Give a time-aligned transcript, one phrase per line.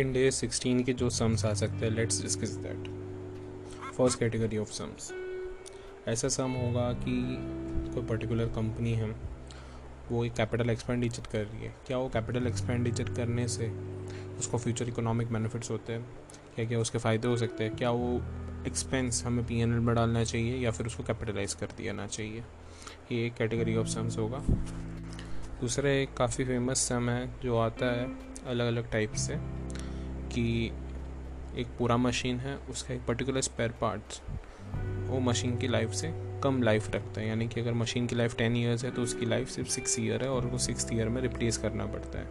[0.00, 2.88] In day sixteen के जो sums आ सकते हैं let's discuss that
[3.96, 5.12] first category of sums
[6.08, 7.36] ऐसा सम होगा कि
[7.94, 9.10] कोई पर्टिकुलर कंपनी है,
[10.10, 13.68] वो एक कैपिटल एक्सपेंडिचर कर रही है। क्या वो कैपिटल एक्सपेंडिचर करने से
[14.38, 16.06] उसको फ्यूचर इकोनॉमिक बेनिफिट्स होते हैं?
[16.54, 17.76] क्या क्या उसके फ़ायदे हो सकते हैं?
[17.76, 18.16] क्या वो
[18.66, 22.06] एक्सपेंस हमें पी एन एल में डालना चाहिए या फिर उसको कैपिटलाइज कर दिया ना
[22.06, 22.44] चाहिए?
[23.12, 24.44] ये एक कैटेगरी ऑफ़ सम्स होगा।
[25.60, 28.10] दूसरा एक काफ़ी फ़ेमस सम है जो आता है
[28.46, 29.59] अलग अलग टाइप से।
[30.32, 30.70] कि
[31.56, 34.20] एक पूरा मशीन है, उसका एक पर्टिकुलर स्पेयर पार्ट्स
[35.10, 38.36] वो मशीन की लाइफ से कम लाइफ रखता है। यानी कि अगर मशीन की लाइफ
[38.36, 41.20] टेन ईयर्स है तो उसकी लाइफ सिर्फ़ सिक्स ईयर है और वो सिक्स ईयर में
[41.22, 42.28] रिप्लेस करना पड़ता है।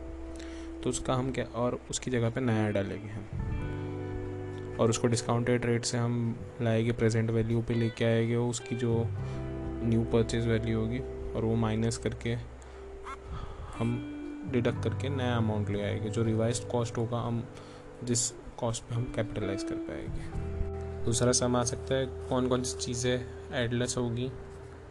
[0.81, 5.85] तो उसका हम क्या, और उसकी जगह पे नया डालेंगे हम। और उसको डिस्काउंटेड रेट
[5.85, 9.03] से हम लाएँगे प्रेजेंट वैल्यू पे लेके आएँगे उसकी जो
[9.83, 10.99] न्यू परचेज वैल्यू होगी,
[11.33, 12.33] और वो माइनस करके
[13.77, 14.15] हम
[14.51, 17.43] डिडक्ट करके नया अमाउंट ले आएँगे। जो रिवाइज कॉस्ट होगा, हम
[18.03, 22.77] जिस कॉस्ट पे हम कैपिटलाइज कर पाएँगे। दूसरा सम आ सकता है कौन कौन सी
[22.77, 24.31] चीज़ें एडलेस होगी?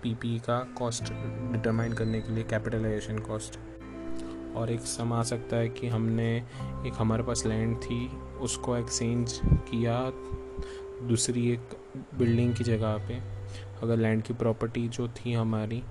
[0.02, 1.12] पीपी का कॉस्ट
[1.52, 3.58] डिटरमाइन करने के लिए कैपिटलाइजेशन कॉस्ट
[4.56, 6.36] और एक सम आ सकता है कि हमने
[6.86, 8.08] एक हमारे पास लैंड थी,
[8.40, 10.12] उसको एक्सचेंज किया
[11.08, 11.60] दूसरी एक
[12.14, 13.18] बिल्डिंग की जगह पे।
[13.82, 15.82] अगर लैंड की प्रॉपर्टी जो थी हमारी,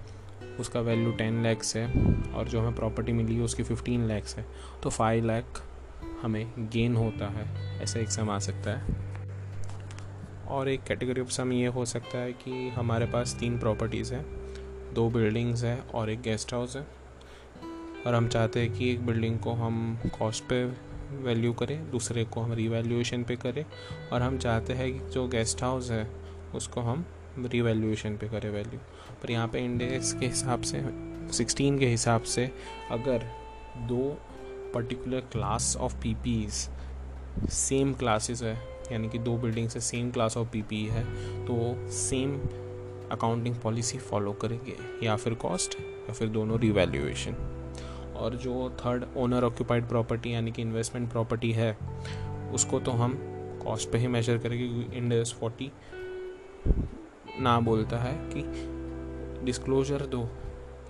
[0.59, 1.87] उसका वैल्यू टेन लैक्स है,
[2.33, 4.45] और जो हमें प्रॉपर्टी मिली है, उसकी फिफ्टीन लैक्स है।
[4.83, 5.45] तो फाइव लैख
[6.21, 9.07] हमें गेन होता है, ऐसा एक सम आ सकता है।
[10.47, 14.25] और एक कैटेगरी ऑफ़ सम ये हो सकता है कि हमारे पास तीन प्रॉपर्टीज़ हैं,
[14.93, 16.87] दो बिल्डिंग्स हैं और एक गेस्ट हाउस है।
[18.07, 20.65] और हम चाहते हैं कि एक बिल्डिंग को हम कॉस्ट पे
[21.17, 23.65] वैल्यू करें, दूसरे को हम रीवैल्यूएशन पे करें।
[24.13, 26.11] और हम चाहते हैं कि जो गेस्ट हाउस है,
[26.55, 27.05] उसको हम
[27.39, 28.79] रीवैल्यूएशन पे करें वैल्यू
[29.23, 30.81] पर यहाँ पे इंडेक्स के हिसाब से
[31.33, 32.51] सिक्सटीन के हिसाब से
[32.91, 33.25] अगर
[33.77, 34.19] दो
[34.73, 38.55] particular class of P same classes है,
[38.91, 41.03] यानी कि दो बिल्डिंग से सेम क्लास ऑफ़ पी है
[41.45, 42.39] तो सेम
[43.11, 47.35] अकाउंटिंग पॉलिसी फॉलो करेंगे, या फिर कॉस्ट या फिर दोनों रिवैल्यूएशन
[48.17, 51.71] और जो थर्ड ओनर ऑक्यूपाइड प्रॉपर्टी यानी कि इन्वेस्टमेंट प्रॉपर्टी है,
[52.53, 53.17] उसको तो हम
[53.63, 55.71] कॉस्ट पे ही मेजर करेंगे, क्योंकि इंडस फोर्टी
[57.39, 58.43] ना बोलता है कि
[59.45, 60.23] डिस्क्लोजर दो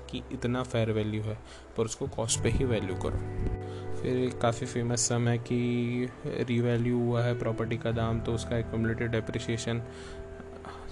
[0.10, 1.38] कि इतना फेयर वैल्यू है,
[1.78, 3.18] पर उसको कॉस्ट पे ही वैल्यू करो.
[4.08, 9.12] फिर काफ़ी फ़ेमस सम है कि रीवैल्यू हुआ है प्रॉपर्टी का दाम तो उसका एकम्युलेटेड
[9.12, 9.82] डेप्रिसिएशन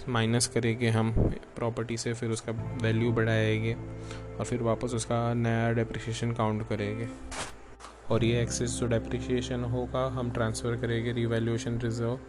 [0.09, 1.11] माइनस करेंगे हम
[1.55, 7.07] प्रॉपर्टी से, फिर उसका वैल्यू बढ़ाएँगे और फिर वापस उसका नया डेप्रिसिएशन काउंट करेंगे।
[8.09, 12.19] और ये एक्सेस जो डेप्रिसिएशन होगा, हम ट्रांसफ़र करेंगे रिवैल्यूएशन रिज़र्व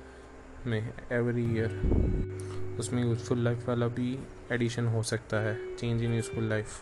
[0.66, 4.18] में एवरी ईयर उसमें यूज़फुल लाइफ वाला भी
[4.52, 6.80] एडिशन हो सकता है चेंज इन यूज़फुल लाइफ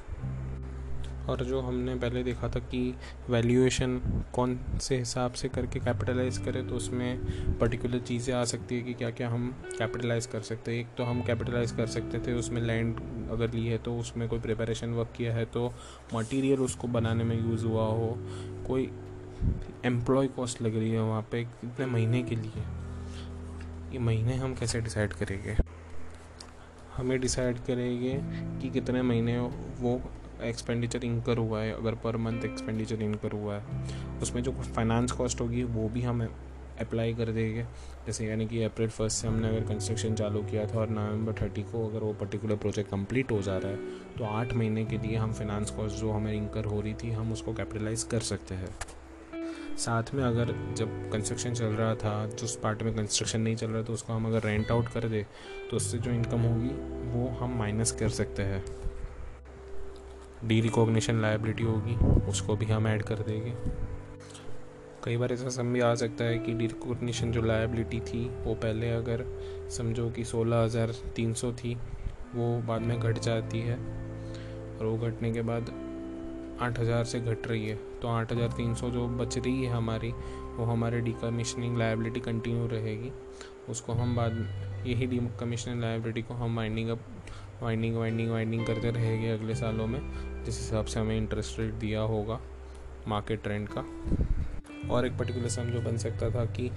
[1.28, 2.94] और जो हमने पहले देखा था कि
[3.30, 3.98] वैल्यूएशन
[4.34, 8.94] कौन से हिसाब से करके कैपिटलाइज करें तो उसमें पर्टिकुलर चीज़ें आ सकती है कि
[8.94, 9.48] क्या क्या हम
[9.78, 13.66] कैपिटलाइज कर सकते हैं। एक तो हम कैपिटलाइज कर सकते थे, उसमें लैंड अगर ली
[13.66, 15.72] है तो उसमें कोई प्रिपरेशन वर्क किया है तो
[16.14, 18.16] मटेरियल उसको बनाने में यूज़ हुआ हो।
[18.66, 18.90] कोई
[19.84, 22.62] एम्प्लॉय कॉस्ट लग रही है वहाँ पे कितने महीने के लिए?
[23.92, 25.56] ये महीने हम कैसे डिसाइड करेंगे?
[26.96, 28.14] हमें डिसाइड करेंगे
[28.60, 29.38] कि कितने महीने
[29.80, 30.00] वो
[30.42, 35.40] एक्सपेंडिचर इनकर हुआ है, अगर पर मंथ एक्सपेंडिचर इनकर हुआ है उसमें जो फाइनेंस कॉस्ट
[35.40, 36.28] होगी, वो भी हम
[36.80, 37.62] अप्लाई कर देंगे।
[38.06, 41.62] जैसे यानी कि अप्रैल फ़र्स्ट से हमने अगर कंस्ट्रक्शन चालू किया था और नवंबर थर्टी
[41.62, 45.16] को अगर वो पर्टिकुलर प्रोजेक्ट कंप्लीट हो जा रहा है तो आठ महीने के लिए
[45.16, 48.74] हम फाइनेंस कॉस्ट जो हमें इंकर हो रही थी, हम उसको कैपिटलाइज कर सकते हैं।
[49.76, 53.82] साथ में अगर जब कंस्ट्रक्शन चल रहा था, जिस पार्ट में कंस्ट्रक्शन नहीं चल रहा
[53.82, 55.24] तो उसको हम अगर रेंट आउट कर दे
[55.70, 56.68] तो उससे जो इनकम होगी,
[57.10, 58.64] वो हम माइनस कर सकते हैं।
[60.44, 61.94] डी रिकॉग्निशन लाइबिलिटी होगी,
[62.30, 63.52] उसको भी हम ऐड कर देंगे।
[65.04, 68.54] कई बार ऐसा सम भी आ सकता है कि डी रिकॉग्निशन जो लाइबिलिटी थी, वो
[68.54, 69.24] पहले अगर
[69.70, 71.74] समझो कि सोलह हज़ार तीन सौ थी,
[72.34, 75.70] वो बाद में घट जाती है और वो घटने के बाद
[76.60, 79.72] आठ हज़ार से घट रही है। तो आठ हज़ार तीन सौ जो बच रही है
[79.72, 80.10] हमारी,
[80.56, 83.10] वो हमारे डी कमीशनिंग लाइबिलिटी कंटिन्यू रहेगी।
[83.68, 84.46] उसको हम बाद,
[84.86, 87.00] यही डी कमीशनिंग लाइबिलिटी को हम winding up
[87.62, 90.00] winding winding winding करते रहेंगे अगले सालों में।
[90.44, 92.40] जिस हिसाब से हमें इंटरेस्ट रेट दिया होगा
[93.08, 93.84] मार्केट ट्रेंड का।
[94.90, 96.68] और एक पर्टिकुलर सम जो बन सकता था कि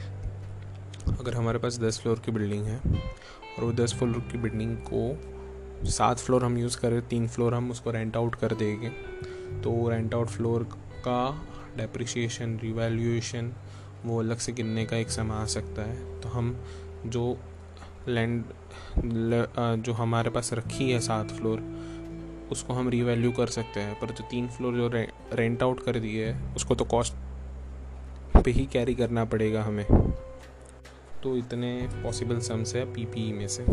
[1.09, 5.89] अगर हमारे पास दस फ्लोर की बिल्डिंग है और वो दस फ्लोर की बिल्डिंग को
[5.89, 8.89] सात फ्लोर हम यूज़ करें तीन फ्लोर हम उसको रेंट आउट कर देंगे
[9.63, 10.63] तो रेंट आउट फ्लोर
[11.07, 11.19] का
[11.77, 13.51] डेप्रिसिएशन रिवैल्यूएशन
[14.05, 16.55] वो अलग से गिनने का एक समय आ सकता है। तो हम
[17.05, 17.37] जो
[18.07, 18.43] लैंड
[19.83, 21.59] जो हमारे पास रखी है सात फ्लोर
[22.51, 25.99] उसको हम रिवैल्यू कर सकते हैं पर जो तीन फ्लोर जो रे, रेंट आउट कर
[25.99, 27.13] दिए है उसको तो कॉस्ट
[28.45, 29.85] पे ही कैरी करना पड़ेगा हमें।
[31.23, 33.65] तो इतने पॉसिबल सम्स है पीपीई में से।